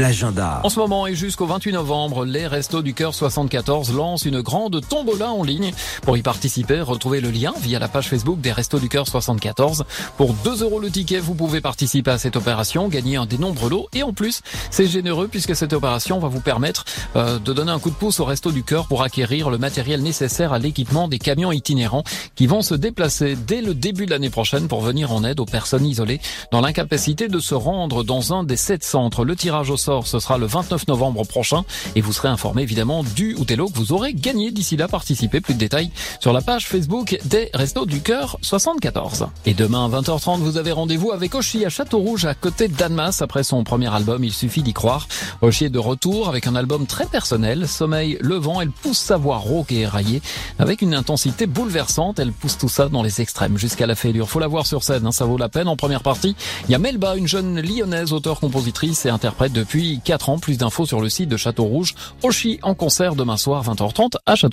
[0.00, 0.60] l'agenda.
[0.64, 4.80] En ce moment et jusqu'au 28 novembre, les Restos du Cœur 74 lancent une grande
[4.88, 5.72] tombola en ligne.
[6.02, 9.84] Pour y participer, retrouvez le lien via la page Facebook des Restos du Cœur 74.
[10.16, 13.70] Pour 2 euros le ticket, vous pouvez participer à cette opération, gagner un des nombreux
[13.70, 16.84] lots et en plus, c'est généreux puisque cette opération va vous permettre
[17.16, 20.02] euh, de donner un coup de pouce aux Restos du Cœur pour acquérir le matériel
[20.02, 22.04] nécessaire à l'équipement des camions itinérants
[22.34, 25.46] qui vont se déplacer dès le début de l'année prochaine pour venir en aide aux
[25.46, 26.20] personnes isolées
[26.50, 29.24] dans l'incapacité de se rendre dans un des sept centres.
[29.24, 33.04] Le tirage au sort, ce sera le 29 novembre prochain et vous serez informé évidemment
[33.04, 34.88] du ou des lots que vous aurez gagné d'ici là.
[34.88, 39.26] Participez plus de détails sur la page Facebook des Restos du Cœur 74.
[39.44, 43.18] Et demain à 20h30, vous avez rendez-vous avec Oshi à Château-Rouge à côté de Danmas
[43.20, 45.06] après son premier album Il suffit d'y croire.
[45.42, 47.68] Oshi est de retour avec un album très personnel.
[47.68, 50.22] Sommeil, le vent, elle pousse sa voix rauque et éraillée
[50.58, 52.18] avec une intensité bouleversante.
[52.18, 54.28] Elle pousse tout ça dans les extrêmes jusqu'à la fêlure.
[54.30, 55.68] Faut la voir sur scène, hein, ça vaut la peine.
[55.68, 56.36] En première partie,
[56.68, 60.38] il y a Melba, une jeune lyonnaise, auteure, compositrice et interprète depuis 4 ans.
[60.38, 61.94] Plus d'infos sur le site de Château Rouge.
[62.22, 64.42] Oshi en concert demain soir 20h30 à Château